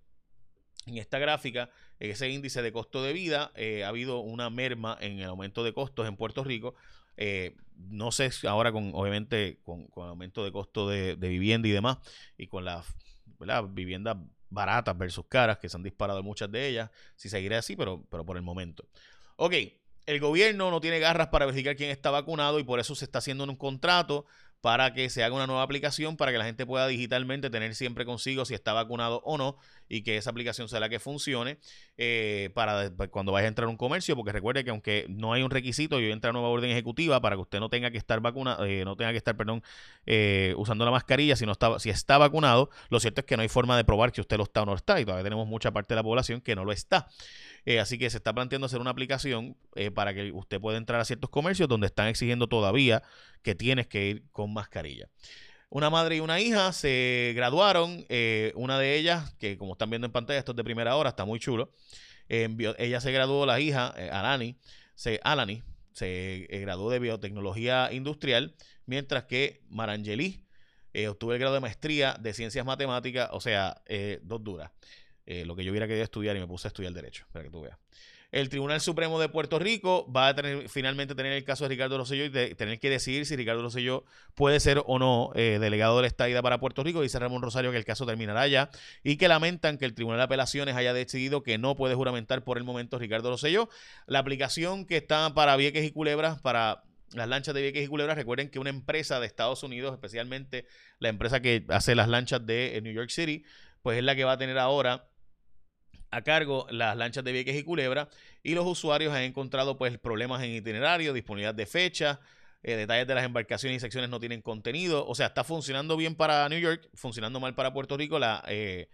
En 0.86 0.96
esta 0.96 1.18
gráfica, 1.18 1.68
ese 2.00 2.30
índice 2.30 2.62
de 2.62 2.72
costo 2.72 3.02
de 3.02 3.12
vida, 3.12 3.52
eh, 3.54 3.84
ha 3.84 3.88
habido 3.88 4.20
una 4.20 4.48
merma 4.48 4.96
en 4.98 5.18
el 5.18 5.26
aumento 5.26 5.62
de 5.62 5.74
costos 5.74 6.08
en 6.08 6.16
Puerto 6.16 6.42
Rico. 6.42 6.74
Eh, 7.18 7.54
no 7.76 8.12
sé 8.12 8.30
ahora 8.48 8.72
con, 8.72 8.92
obviamente, 8.94 9.60
con, 9.62 9.88
con 9.88 10.08
aumento 10.08 10.42
de 10.42 10.50
costo 10.50 10.88
de, 10.88 11.14
vivienda 11.14 11.68
y 11.68 11.72
demás, 11.72 11.98
y 12.38 12.46
con 12.46 12.64
las 12.64 12.86
viviendas 13.74 14.16
baratas 14.48 14.96
versus 14.96 15.26
caras, 15.28 15.58
que 15.58 15.68
se 15.68 15.76
han 15.76 15.82
disparado 15.82 16.22
muchas 16.22 16.50
de 16.50 16.66
ellas, 16.66 16.90
si 17.14 17.28
seguirá 17.28 17.58
así, 17.58 17.76
pero, 17.76 18.06
pero 18.10 18.24
por 18.24 18.38
el 18.38 18.42
momento. 18.42 18.88
Ok, 19.36 19.52
el 20.06 20.20
gobierno 20.20 20.70
no 20.70 20.80
tiene 20.80 20.98
garras 20.98 21.28
para 21.28 21.46
verificar 21.46 21.76
quién 21.76 21.90
está 21.90 22.10
vacunado 22.10 22.58
y 22.58 22.64
por 22.64 22.80
eso 22.80 22.94
se 22.94 23.04
está 23.04 23.18
haciendo 23.18 23.44
un 23.44 23.56
contrato 23.56 24.26
para 24.60 24.94
que 24.94 25.10
se 25.10 25.22
haga 25.22 25.34
una 25.34 25.46
nueva 25.46 25.62
aplicación 25.62 26.16
para 26.16 26.32
que 26.32 26.38
la 26.38 26.44
gente 26.44 26.64
pueda 26.64 26.86
digitalmente 26.86 27.50
tener 27.50 27.74
siempre 27.74 28.04
consigo 28.04 28.44
si 28.44 28.54
está 28.54 28.72
vacunado 28.72 29.20
o 29.24 29.36
no 29.36 29.58
y 29.88 30.02
que 30.02 30.16
esa 30.16 30.30
aplicación 30.30 30.68
sea 30.68 30.80
la 30.80 30.88
que 30.88 30.98
funcione 30.98 31.58
eh, 31.96 32.50
para 32.54 32.90
cuando 33.10 33.32
vaya 33.32 33.46
a 33.46 33.48
entrar 33.48 33.66
a 33.66 33.70
un 33.70 33.76
comercio, 33.76 34.16
porque 34.16 34.32
recuerde 34.32 34.64
que 34.64 34.70
aunque 34.70 35.06
no 35.08 35.32
hay 35.32 35.42
un 35.42 35.50
requisito 35.50 36.00
y 36.00 36.10
entra 36.10 36.32
nueva 36.32 36.48
orden 36.48 36.70
ejecutiva 36.70 37.20
para 37.20 37.36
que 37.36 37.42
usted 37.42 37.60
no 37.60 37.68
tenga 37.68 37.90
que 37.90 37.98
estar 37.98 38.20
vacunado, 38.20 38.64
eh, 38.64 38.84
no 38.84 38.96
tenga 38.96 39.12
que 39.12 39.18
estar, 39.18 39.36
perdón, 39.36 39.62
eh, 40.06 40.54
usando 40.56 40.84
la 40.84 40.90
mascarilla 40.90 41.36
si 41.36 41.46
no 41.46 41.52
está, 41.52 41.78
si 41.78 41.90
está 41.90 42.18
vacunado, 42.18 42.70
lo 42.88 43.00
cierto 43.00 43.20
es 43.20 43.26
que 43.26 43.36
no 43.36 43.42
hay 43.42 43.48
forma 43.48 43.76
de 43.76 43.84
probar 43.84 44.12
que 44.12 44.20
usted 44.20 44.36
lo 44.36 44.44
está 44.44 44.62
o 44.62 44.66
no 44.66 44.74
está 44.74 45.00
y 45.00 45.04
todavía 45.04 45.24
tenemos 45.24 45.46
mucha 45.46 45.72
parte 45.72 45.94
de 45.94 45.96
la 45.96 46.02
población 46.02 46.40
que 46.40 46.54
no 46.54 46.64
lo 46.64 46.72
está. 46.72 47.08
así 47.80 47.98
que 47.98 48.10
se 48.10 48.18
está 48.18 48.32
planteando 48.32 48.66
hacer 48.66 48.80
una 48.80 48.90
aplicación 48.90 49.56
para 49.94 50.14
que 50.14 50.32
usted 50.32 50.60
pueda 50.60 50.78
entrar 50.78 51.00
a 51.00 51.04
ciertos 51.04 51.30
comercios 51.30 51.68
donde 51.68 51.86
están 51.86 52.08
exigiendo 52.08 52.46
todavía 52.46 53.02
que 53.42 53.54
tienes 53.54 53.86
que 53.86 54.06
ir 54.06 54.22
con 54.32 54.52
mascarilla. 54.52 55.08
Una 55.74 55.90
madre 55.90 56.14
y 56.14 56.20
una 56.20 56.38
hija 56.38 56.72
se 56.72 57.32
graduaron. 57.34 58.06
Eh, 58.08 58.52
una 58.54 58.78
de 58.78 58.94
ellas, 58.94 59.34
que 59.40 59.58
como 59.58 59.72
están 59.72 59.90
viendo 59.90 60.06
en 60.06 60.12
pantalla, 60.12 60.38
esto 60.38 60.52
es 60.52 60.56
de 60.56 60.62
primera 60.62 60.94
hora, 60.94 61.10
está 61.10 61.24
muy 61.24 61.40
chulo. 61.40 61.74
ella 62.28 63.00
se 63.00 63.10
graduó, 63.10 63.44
la 63.44 63.58
hija, 63.58 63.92
eh, 63.98 64.08
Alani, 64.08 64.56
se, 64.94 65.18
Alani, 65.24 65.64
se 65.92 66.46
graduó 66.48 66.92
de 66.92 67.00
biotecnología 67.00 67.92
industrial, 67.92 68.54
mientras 68.86 69.24
que 69.24 69.62
Marangeli 69.68 70.44
obtuvo 71.08 71.32
el 71.32 71.40
grado 71.40 71.54
de 71.54 71.60
maestría 71.60 72.16
de 72.20 72.34
ciencias 72.34 72.64
matemáticas, 72.64 73.30
o 73.32 73.40
sea, 73.40 73.82
dos 74.22 74.44
duras. 74.44 74.70
lo 75.26 75.56
que 75.56 75.64
yo 75.64 75.72
hubiera 75.72 75.88
querido 75.88 76.04
estudiar 76.04 76.36
y 76.36 76.38
me 76.38 76.46
puse 76.46 76.68
a 76.68 76.70
estudiar 76.70 76.92
derecho, 76.92 77.26
para 77.32 77.46
que 77.46 77.50
tú 77.50 77.62
veas 77.62 77.78
el 78.34 78.48
Tribunal 78.48 78.80
Supremo 78.80 79.20
de 79.20 79.28
Puerto 79.28 79.60
Rico 79.60 80.10
va 80.10 80.26
a 80.26 80.34
tener 80.34 80.68
finalmente 80.68 81.14
tener 81.14 81.32
el 81.32 81.44
caso 81.44 81.64
de 81.64 81.68
Ricardo 81.68 81.96
Rosselló 81.98 82.24
y 82.24 82.30
tener 82.56 82.80
que 82.80 82.90
decidir 82.90 83.26
si 83.26 83.36
Ricardo 83.36 83.62
Rosselló 83.62 84.04
puede 84.34 84.58
ser 84.58 84.82
o 84.86 84.98
no 84.98 85.30
eh, 85.36 85.58
delegado 85.60 85.94
de 85.96 86.02
la 86.02 86.08
estadía 86.08 86.42
para 86.42 86.58
Puerto 86.58 86.82
Rico. 86.82 87.00
Dice 87.00 87.20
Ramón 87.20 87.42
Rosario 87.42 87.70
que 87.70 87.76
el 87.76 87.84
caso 87.84 88.06
terminará 88.06 88.48
ya 88.48 88.70
y 89.04 89.18
que 89.18 89.28
lamentan 89.28 89.78
que 89.78 89.84
el 89.84 89.94
Tribunal 89.94 90.18
de 90.18 90.24
Apelaciones 90.24 90.74
haya 90.74 90.92
decidido 90.92 91.44
que 91.44 91.58
no 91.58 91.76
puede 91.76 91.94
juramentar 91.94 92.42
por 92.42 92.58
el 92.58 92.64
momento 92.64 92.98
Ricardo 92.98 93.30
Rosselló. 93.30 93.68
La 94.08 94.18
aplicación 94.18 94.84
que 94.84 94.96
está 94.96 95.32
para 95.32 95.54
Vieques 95.54 95.84
y 95.84 95.92
Culebras, 95.92 96.40
para 96.40 96.82
las 97.12 97.28
lanchas 97.28 97.54
de 97.54 97.62
Vieques 97.62 97.84
y 97.84 97.86
Culebras, 97.86 98.16
recuerden 98.16 98.50
que 98.50 98.58
una 98.58 98.70
empresa 98.70 99.20
de 99.20 99.28
Estados 99.28 99.62
Unidos, 99.62 99.92
especialmente 99.92 100.66
la 100.98 101.08
empresa 101.08 101.38
que 101.38 101.64
hace 101.68 101.94
las 101.94 102.08
lanchas 102.08 102.44
de 102.44 102.80
New 102.82 102.92
York 102.92 103.10
City, 103.10 103.44
pues 103.80 103.96
es 103.96 104.02
la 104.02 104.16
que 104.16 104.24
va 104.24 104.32
a 104.32 104.38
tener 104.38 104.58
ahora 104.58 105.06
a 106.14 106.22
cargo 106.22 106.66
las 106.70 106.96
lanchas 106.96 107.24
de 107.24 107.32
Vieques 107.32 107.56
y 107.56 107.64
Culebra 107.64 108.08
y 108.42 108.54
los 108.54 108.66
usuarios 108.66 109.12
han 109.12 109.22
encontrado 109.22 109.76
pues 109.76 109.98
problemas 109.98 110.42
en 110.42 110.50
itinerario, 110.50 111.12
disponibilidad 111.12 111.54
de 111.54 111.66
fecha, 111.66 112.20
eh, 112.62 112.76
detalles 112.76 113.06
de 113.06 113.14
las 113.14 113.24
embarcaciones 113.24 113.76
y 113.76 113.80
secciones 113.80 114.08
no 114.10 114.20
tienen 114.20 114.40
contenido, 114.40 115.06
o 115.06 115.14
sea, 115.14 115.26
está 115.26 115.44
funcionando 115.44 115.96
bien 115.96 116.14
para 116.14 116.48
New 116.48 116.58
York, 116.58 116.88
funcionando 116.94 117.40
mal 117.40 117.54
para 117.54 117.72
Puerto 117.72 117.96
Rico, 117.96 118.18
la, 118.18 118.44
eh, 118.48 118.88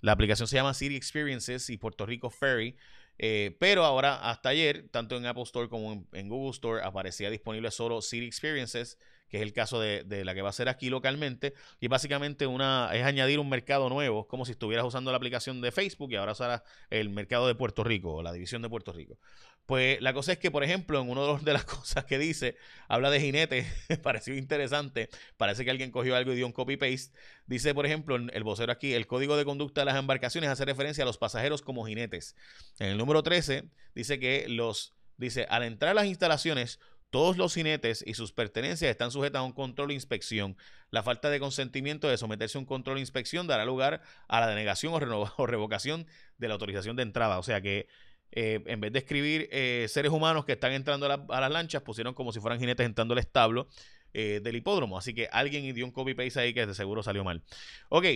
la 0.00 0.12
aplicación 0.12 0.48
se 0.48 0.56
llama 0.56 0.74
City 0.74 0.96
Experiences 0.96 1.68
y 1.70 1.76
Puerto 1.76 2.06
Rico 2.06 2.30
Ferry, 2.30 2.74
eh, 3.18 3.54
pero 3.60 3.84
ahora 3.84 4.28
hasta 4.28 4.48
ayer, 4.48 4.88
tanto 4.90 5.16
en 5.16 5.26
Apple 5.26 5.44
Store 5.44 5.68
como 5.68 6.06
en 6.12 6.28
Google 6.28 6.50
Store, 6.50 6.82
aparecía 6.82 7.30
disponible 7.30 7.70
solo 7.70 8.00
City 8.02 8.26
Experiences 8.26 8.98
que 9.32 9.38
es 9.38 9.42
el 9.42 9.54
caso 9.54 9.80
de, 9.80 10.04
la 10.26 10.34
que 10.34 10.42
va 10.42 10.50
a 10.50 10.52
ser 10.52 10.68
aquí 10.68 10.90
localmente, 10.90 11.54
y 11.80 11.88
básicamente 11.88 12.46
una, 12.46 12.90
es 12.92 13.02
añadir 13.02 13.38
un 13.38 13.48
mercado 13.48 13.88
nuevo, 13.88 14.28
como 14.28 14.44
si 14.44 14.52
estuvieras 14.52 14.84
usando 14.84 15.10
la 15.10 15.16
aplicación 15.16 15.62
de 15.62 15.72
Facebook 15.72 16.12
y 16.12 16.16
ahora 16.16 16.32
usarás 16.32 16.62
el 16.90 17.08
mercado 17.08 17.46
de 17.46 17.54
Puerto 17.54 17.82
Rico, 17.82 18.16
o 18.16 18.22
la 18.22 18.30
división 18.30 18.60
de 18.60 18.68
Puerto 18.68 18.92
Rico. 18.92 19.18
Pues 19.64 20.02
la 20.02 20.12
cosa 20.12 20.32
es 20.32 20.38
que, 20.38 20.50
por 20.50 20.64
ejemplo, 20.64 21.00
en 21.00 21.08
una 21.08 21.38
de, 21.38 21.52
las 21.54 21.64
cosas 21.64 22.04
que 22.04 22.18
dice, 22.18 22.56
habla 22.88 23.08
de 23.08 23.20
jinetes, 23.20 23.66
pareció 24.02 24.36
interesante, 24.36 25.08
parece 25.38 25.64
que 25.64 25.70
alguien 25.70 25.90
cogió 25.90 26.14
algo 26.14 26.34
y 26.34 26.36
dio 26.36 26.44
un 26.44 26.52
copy-paste, 26.52 27.18
dice, 27.46 27.72
por 27.72 27.86
ejemplo, 27.86 28.16
el 28.16 28.44
vocero 28.44 28.70
aquí, 28.70 28.92
el 28.92 29.06
código 29.06 29.38
de 29.38 29.46
conducta 29.46 29.80
de 29.80 29.86
las 29.86 29.96
embarcaciones 29.96 30.50
hace 30.50 30.66
referencia 30.66 31.04
a 31.04 31.06
los 31.06 31.16
pasajeros 31.16 31.62
como 31.62 31.86
jinetes. 31.86 32.36
En 32.78 32.88
el 32.88 32.98
número 32.98 33.22
13 33.22 33.64
dice 33.94 34.20
que 34.20 34.44
los, 34.46 34.92
dice, 35.16 35.46
al 35.48 35.62
entrar 35.62 35.92
a 35.92 35.94
las 35.94 36.04
instalaciones, 36.04 36.78
todos 37.12 37.36
los 37.36 37.52
jinetes 37.52 38.02
y 38.06 38.14
sus 38.14 38.32
pertenencias 38.32 38.90
están 38.90 39.10
sujetas 39.10 39.40
a 39.40 39.42
un 39.42 39.52
control 39.52 39.90
e 39.90 39.94
inspección. 39.94 40.56
La 40.90 41.02
falta 41.02 41.28
de 41.28 41.40
consentimiento 41.40 42.08
de 42.08 42.16
someterse 42.16 42.56
a 42.56 42.60
un 42.60 42.64
control 42.64 42.96
e 42.96 43.00
inspección 43.00 43.46
dará 43.46 43.66
lugar 43.66 44.00
a 44.28 44.40
la 44.40 44.48
denegación 44.48 44.94
o, 44.94 45.46
revocación 45.46 46.06
de 46.38 46.48
la 46.48 46.54
autorización 46.54 46.96
de 46.96 47.02
entrada. 47.02 47.38
O 47.38 47.42
sea 47.42 47.60
que 47.60 47.86
eh, 48.30 48.62
en 48.64 48.80
vez 48.80 48.94
de 48.94 49.00
escribir 49.00 49.46
eh, 49.52 49.88
seres 49.90 50.10
humanos 50.10 50.46
que 50.46 50.52
están 50.52 50.72
entrando 50.72 51.06
a, 51.06 51.40
las 51.40 51.50
lanchas, 51.50 51.82
pusieron 51.82 52.14
como 52.14 52.32
si 52.32 52.40
fueran 52.40 52.58
jinetes 52.58 52.86
entrando 52.86 53.12
al 53.12 53.18
establo 53.18 53.68
eh, 54.14 54.40
del 54.42 54.56
hipódromo. 54.56 54.96
Así 54.96 55.12
que 55.12 55.28
alguien 55.30 55.74
dio 55.74 55.84
un 55.84 55.92
copy-paste 55.92 56.40
ahí 56.40 56.54
que 56.54 56.64
de 56.64 56.74
seguro 56.74 57.02
salió 57.02 57.24
mal. 57.24 57.42
Ok, 57.90 58.06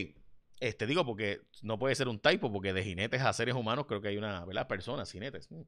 este 0.60 0.86
digo 0.86 1.04
porque 1.04 1.42
no 1.62 1.78
puede 1.78 1.94
ser 1.94 2.08
un 2.08 2.18
typo, 2.18 2.52
porque 2.52 2.72
de 2.72 2.82
jinetes 2.82 3.22
a 3.22 3.32
seres 3.32 3.54
humanos 3.54 3.86
creo 3.86 4.00
que 4.00 4.08
hay 4.08 4.16
una, 4.16 4.44
¿verdad? 4.44 4.66
Personas, 4.66 5.10
jinetes. 5.10 5.50
Mm, 5.50 5.62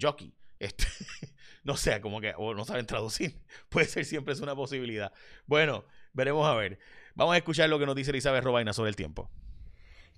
jockey. 0.00 0.34
Este, 0.58 0.84
no 1.64 1.76
sé, 1.76 2.00
como 2.00 2.20
que 2.20 2.34
o 2.36 2.54
no 2.54 2.64
saben 2.64 2.86
traducir. 2.86 3.40
Puede 3.68 3.86
ser 3.86 4.04
siempre 4.04 4.34
es 4.34 4.40
una 4.40 4.54
posibilidad. 4.54 5.12
Bueno, 5.46 5.84
veremos 6.12 6.46
a 6.46 6.54
ver. 6.54 6.78
Vamos 7.14 7.34
a 7.34 7.38
escuchar 7.38 7.68
lo 7.68 7.78
que 7.78 7.86
nos 7.86 7.96
dice 7.96 8.10
Elizabeth 8.10 8.44
Robaina 8.44 8.72
sobre 8.72 8.90
el 8.90 8.96
tiempo. 8.96 9.30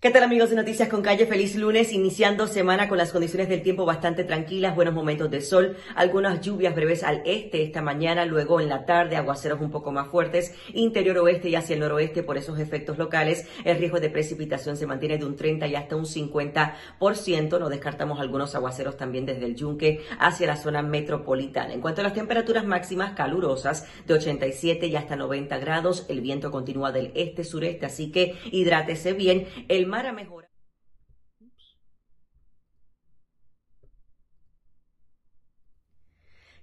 ¿Qué 0.03 0.11
tal 0.11 0.25
amigos 0.25 0.51
de 0.51 0.57
Noticias 0.57 0.89
con 0.89 1.01
Calle? 1.01 1.27
Feliz 1.27 1.55
lunes, 1.55 1.93
iniciando 1.93 2.49
semana 2.49 2.89
con 2.89 2.99
las 2.99 3.13
condiciones 3.13 3.49
del 3.49 3.63
tiempo 3.63 3.85
bastante 3.85 4.25
tranquilas, 4.25 4.75
buenos 4.75 4.95
momentos 4.95 5.31
de 5.31 5.41
sol, 5.41 5.77
algunas 5.95 6.41
lluvias 6.41 6.75
breves 6.75 7.05
al 7.05 7.23
este 7.25 7.63
esta 7.63 7.83
mañana, 7.83 8.27
luego 8.27 8.61
en 8.61 8.69
la 8.69 8.85
tarde 8.85 9.15
aguaceros 9.15 9.61
un 9.61 9.71
poco 9.71 9.93
más 9.93 10.09
fuertes, 10.09 10.57
interior 10.75 11.19
oeste 11.19 11.51
y 11.51 11.55
hacia 11.55 11.75
el 11.75 11.81
noroeste 11.81 12.25
por 12.25 12.37
esos 12.37 12.59
efectos 12.59 12.99
locales, 12.99 13.47
el 13.65 13.79
riesgo 13.79 14.01
de 14.01 14.11
precipitación 14.11 14.77
se 14.77 14.89
mantiene 14.89 15.19
de 15.19 15.25
un 15.25 15.37
30 15.37 15.69
y 15.69 15.77
hasta 15.77 15.95
un 15.95 16.07
50%, 16.07 17.61
no 17.61 17.69
descartamos 17.69 18.19
algunos 18.19 18.57
aguaceros 18.57 18.97
también 18.97 19.25
desde 19.25 19.47
el 19.47 19.55
yunque 19.55 20.01
hacia 20.19 20.49
la 20.49 20.57
zona 20.57 20.83
metropolitana. 20.83 21.75
En 21.75 21.81
cuanto 21.81 22.01
a 22.01 22.05
las 22.05 22.15
temperaturas 22.15 22.65
máximas 22.65 23.13
calurosas 23.13 23.87
de 24.05 24.15
87 24.15 24.85
y 24.85 24.97
hasta 24.97 25.15
90 25.15 25.59
grados, 25.59 26.07
el 26.09 26.23
viento 26.23 26.51
continúa 26.51 26.91
del 26.91 27.13
este-sureste, 27.15 27.87
así 27.87 28.11
que 28.11 28.35
hidrátese 28.51 29.13
bien, 29.13 29.47
el 29.69 29.92
mar 29.93 30.07
a 30.07 30.13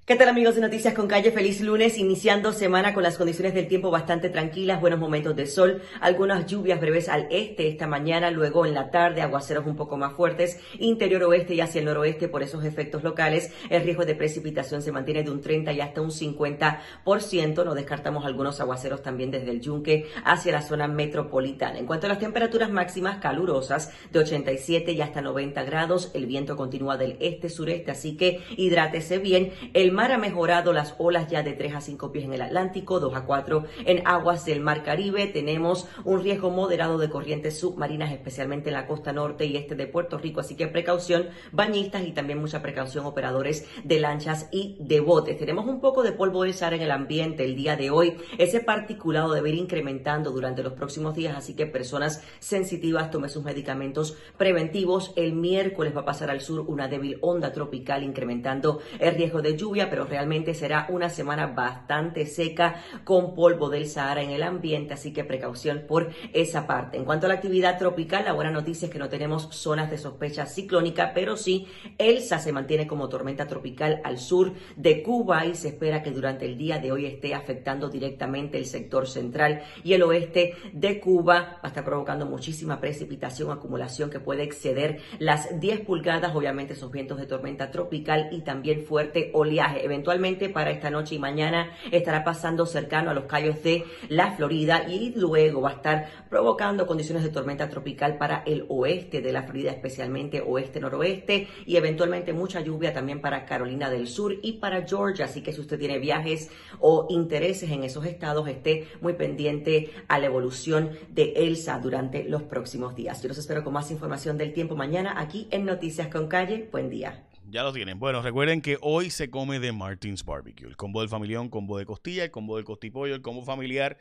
¿Qué 0.09 0.15
tal 0.15 0.27
amigos 0.27 0.55
de 0.55 0.61
Noticias 0.61 0.95
con 0.95 1.07
Calle? 1.07 1.31
Feliz 1.31 1.61
lunes, 1.61 1.99
iniciando 1.99 2.51
semana 2.51 2.95
con 2.95 3.03
las 3.03 3.15
condiciones 3.15 3.53
del 3.53 3.67
tiempo 3.67 3.91
bastante 3.91 4.31
tranquilas, 4.31 4.81
buenos 4.81 4.99
momentos 4.99 5.35
de 5.35 5.45
sol, 5.45 5.83
algunas 6.01 6.47
lluvias 6.47 6.81
breves 6.81 7.07
al 7.07 7.27
este 7.29 7.67
esta 7.67 7.85
mañana, 7.85 8.31
luego 8.31 8.65
en 8.65 8.73
la 8.73 8.89
tarde 8.89 9.21
aguaceros 9.21 9.67
un 9.67 9.75
poco 9.75 9.97
más 9.97 10.13
fuertes, 10.13 10.59
interior 10.79 11.21
oeste 11.25 11.53
y 11.53 11.61
hacia 11.61 11.77
el 11.77 11.85
noroeste 11.85 12.27
por 12.27 12.41
esos 12.41 12.65
efectos 12.65 13.03
locales, 13.03 13.53
el 13.69 13.83
riesgo 13.83 14.03
de 14.03 14.15
precipitación 14.15 14.81
se 14.81 14.91
mantiene 14.91 15.21
de 15.21 15.29
un 15.29 15.41
30 15.41 15.73
y 15.73 15.79
hasta 15.79 16.01
un 16.01 16.09
50%, 16.09 17.63
no 17.63 17.75
descartamos 17.75 18.25
algunos 18.25 18.59
aguaceros 18.59 19.03
también 19.03 19.29
desde 19.29 19.51
el 19.51 19.61
yunque 19.61 20.07
hacia 20.25 20.53
la 20.53 20.63
zona 20.63 20.87
metropolitana. 20.87 21.77
En 21.77 21.85
cuanto 21.85 22.07
a 22.07 22.09
las 22.09 22.17
temperaturas 22.17 22.71
máximas 22.71 23.19
calurosas 23.19 23.91
de 24.11 24.17
87 24.17 24.91
y 24.91 25.01
hasta 25.01 25.21
90 25.21 25.61
grados, 25.65 26.09
el 26.15 26.25
viento 26.25 26.55
continúa 26.55 26.97
del 26.97 27.15
este-sureste, 27.19 27.91
así 27.91 28.17
que 28.17 28.39
hidrátese 28.57 29.19
bien. 29.19 29.51
El 29.75 29.98
mar 29.99 30.13
ha 30.13 30.17
mejorado 30.17 30.71
las 30.71 30.95
olas 30.97 31.27
ya 31.27 31.43
de 31.43 31.51
3 31.51 31.75
a 31.75 31.81
5 31.81 32.13
pies 32.13 32.23
en 32.23 32.31
el 32.31 32.41
Atlántico, 32.41 33.01
2 33.01 33.13
a 33.15 33.25
4 33.25 33.65
en 33.85 34.07
aguas 34.07 34.45
del 34.45 34.61
Mar 34.61 34.81
Caribe. 34.81 35.27
Tenemos 35.27 35.89
un 36.05 36.23
riesgo 36.23 36.51
moderado 36.51 36.97
de 36.97 37.09
corrientes 37.09 37.59
submarinas, 37.59 38.13
especialmente 38.13 38.69
en 38.69 38.75
la 38.75 38.87
costa 38.87 39.11
norte 39.11 39.45
y 39.45 39.57
este 39.57 39.75
de 39.75 39.87
Puerto 39.87 40.17
Rico. 40.17 40.39
Así 40.39 40.55
que 40.55 40.67
precaución, 40.67 41.27
bañistas 41.51 42.07
y 42.07 42.13
también 42.13 42.39
mucha 42.39 42.61
precaución, 42.61 43.05
operadores 43.05 43.67
de 43.83 43.99
lanchas 43.99 44.47
y 44.53 44.77
de 44.79 45.01
botes. 45.01 45.37
Tenemos 45.37 45.67
un 45.67 45.81
poco 45.81 46.01
de 46.01 46.13
polvo 46.13 46.43
de 46.43 46.53
sal 46.53 46.75
en 46.75 46.81
el 46.81 46.91
ambiente 46.91 47.43
el 47.43 47.57
día 47.57 47.75
de 47.75 47.89
hoy. 47.89 48.15
Ese 48.37 48.61
particulado 48.61 49.33
debe 49.33 49.49
ir 49.49 49.55
incrementando 49.55 50.31
durante 50.31 50.63
los 50.63 50.71
próximos 50.71 51.13
días, 51.13 51.35
así 51.35 51.57
que 51.57 51.65
personas 51.65 52.23
sensitivas 52.39 53.11
tomen 53.11 53.29
sus 53.29 53.43
medicamentos 53.43 54.15
preventivos. 54.37 55.11
El 55.17 55.33
miércoles 55.33 55.93
va 55.93 56.01
a 56.01 56.05
pasar 56.05 56.31
al 56.31 56.39
sur 56.39 56.61
una 56.61 56.87
débil 56.87 57.17
onda 57.19 57.51
tropical, 57.51 58.01
incrementando 58.01 58.79
el 58.97 59.15
riesgo 59.15 59.41
de 59.41 59.57
pero 59.89 60.05
realmente 60.05 60.53
será 60.53 60.87
una 60.89 61.09
semana 61.09 61.47
bastante 61.47 62.25
seca 62.25 62.81
con 63.03 63.35
polvo 63.35 63.69
del 63.69 63.87
Sahara 63.87 64.21
en 64.21 64.31
el 64.31 64.43
ambiente, 64.43 64.93
así 64.93 65.13
que 65.13 65.23
precaución 65.23 65.83
por 65.87 66.09
esa 66.33 66.67
parte. 66.67 66.97
En 66.97 67.05
cuanto 67.05 67.25
a 67.25 67.29
la 67.29 67.35
actividad 67.35 67.77
tropical, 67.77 68.25
la 68.25 68.33
buena 68.33 68.51
noticia 68.51 68.87
es 68.87 68.91
que 68.91 68.99
no 68.99 69.09
tenemos 69.09 69.49
zonas 69.51 69.89
de 69.89 69.97
sospecha 69.97 70.45
ciclónica, 70.45 71.11
pero 71.13 71.37
sí 71.37 71.67
Elsa 71.97 72.39
se 72.39 72.51
mantiene 72.51 72.87
como 72.87 73.09
tormenta 73.09 73.47
tropical 73.47 74.01
al 74.03 74.19
sur 74.19 74.53
de 74.75 75.03
Cuba 75.03 75.45
y 75.45 75.55
se 75.55 75.69
espera 75.69 76.03
que 76.03 76.11
durante 76.11 76.45
el 76.45 76.57
día 76.57 76.79
de 76.79 76.91
hoy 76.91 77.05
esté 77.05 77.33
afectando 77.33 77.89
directamente 77.89 78.57
el 78.57 78.65
sector 78.65 79.07
central 79.07 79.61
y 79.83 79.93
el 79.93 80.03
oeste 80.03 80.53
de 80.73 80.99
Cuba. 80.99 81.19
Va 81.29 81.59
a 81.63 81.67
estar 81.67 81.83
provocando 81.83 82.25
muchísima 82.25 82.79
precipitación, 82.79 83.51
acumulación 83.51 84.09
que 84.09 84.19
puede 84.19 84.43
exceder 84.43 84.99
las 85.19 85.59
10 85.59 85.81
pulgadas, 85.81 86.35
obviamente 86.35 86.73
esos 86.73 86.91
vientos 86.91 87.17
de 87.17 87.25
tormenta 87.25 87.71
tropical 87.71 88.29
y 88.31 88.41
también 88.41 88.85
fuerte 88.85 89.31
oleaje 89.33 89.78
eventualmente 89.79 90.49
para 90.49 90.71
esta 90.71 90.89
noche 90.89 91.15
y 91.15 91.19
mañana 91.19 91.71
estará 91.91 92.23
pasando 92.23 92.65
cercano 92.65 93.11
a 93.11 93.13
los 93.13 93.25
callos 93.25 93.61
de 93.63 93.83
la 94.09 94.31
Florida 94.31 94.87
y 94.87 95.13
luego 95.15 95.61
va 95.61 95.71
a 95.71 95.73
estar 95.73 96.09
provocando 96.29 96.87
condiciones 96.87 97.23
de 97.23 97.29
tormenta 97.29 97.69
tropical 97.69 98.17
para 98.17 98.43
el 98.45 98.65
oeste 98.69 99.21
de 99.21 99.31
la 99.31 99.43
Florida, 99.43 99.71
especialmente 99.71 100.41
oeste-noroeste 100.41 101.47
y 101.65 101.75
eventualmente 101.75 102.33
mucha 102.33 102.61
lluvia 102.61 102.93
también 102.93 103.21
para 103.21 103.45
Carolina 103.45 103.89
del 103.89 104.07
Sur 104.07 104.35
y 104.41 104.53
para 104.53 104.85
Georgia. 104.87 105.25
Así 105.25 105.41
que 105.41 105.53
si 105.53 105.61
usted 105.61 105.79
tiene 105.79 105.99
viajes 105.99 106.49
o 106.79 107.07
intereses 107.09 107.71
en 107.71 107.83
esos 107.83 108.05
estados, 108.05 108.47
esté 108.47 108.87
muy 109.01 109.13
pendiente 109.13 109.91
a 110.07 110.19
la 110.19 110.27
evolución 110.27 110.91
de 111.09 111.33
Elsa 111.35 111.79
durante 111.79 112.23
los 112.23 112.43
próximos 112.43 112.95
días. 112.95 113.21
Yo 113.21 113.29
los 113.29 113.37
espero 113.37 113.63
con 113.63 113.73
más 113.73 113.91
información 113.91 114.37
del 114.37 114.53
tiempo 114.53 114.75
mañana 114.75 115.15
aquí 115.17 115.47
en 115.51 115.65
Noticias 115.65 116.07
con 116.07 116.27
Calle. 116.27 116.67
Buen 116.71 116.89
día. 116.89 117.28
Ya 117.51 117.63
lo 117.63 117.73
tienen. 117.73 117.99
Bueno, 117.99 118.21
recuerden 118.21 118.61
que 118.61 118.77
hoy 118.81 119.09
se 119.09 119.29
come 119.29 119.59
de 119.59 119.71
Martins 119.71 120.23
Barbecue. 120.23 120.67
El 120.67 120.77
combo 120.77 120.99
del 120.99 121.09
familión, 121.09 121.49
combo 121.49 121.77
de 121.77 121.85
costilla, 121.85 122.23
el 122.23 122.31
combo 122.31 122.57
del 122.57 122.65
costipollo, 122.65 123.15
el 123.15 123.21
combo 123.21 123.43
familiar 123.43 123.97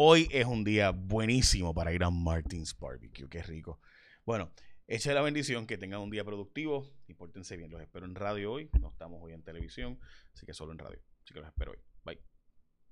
Hoy 0.00 0.28
es 0.30 0.46
un 0.46 0.62
día 0.62 0.90
buenísimo 0.90 1.74
para 1.74 1.92
ir 1.92 2.04
a 2.04 2.10
Martins 2.10 2.78
Barbecue. 2.78 3.28
Qué 3.28 3.42
rico. 3.42 3.80
Bueno, 4.24 4.52
eche 4.86 5.12
la 5.12 5.22
bendición, 5.22 5.66
que 5.66 5.76
tengan 5.76 6.00
un 6.00 6.10
día 6.10 6.24
productivo 6.24 6.88
y 7.08 7.14
pórtense 7.14 7.56
bien. 7.56 7.70
Los 7.70 7.80
espero 7.80 8.06
en 8.06 8.14
radio 8.14 8.52
hoy. 8.52 8.70
No 8.80 8.90
estamos 8.90 9.20
hoy 9.20 9.32
en 9.32 9.42
televisión, 9.42 9.98
así 10.32 10.46
que 10.46 10.54
solo 10.54 10.70
en 10.70 10.78
radio. 10.78 11.00
Así 11.24 11.34
que 11.34 11.40
los 11.40 11.48
espero 11.48 11.72
hoy. 11.72 11.78
Bye. 12.04 12.20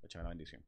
Échame 0.03 0.25
la 0.25 0.31
bendición. 0.31 0.65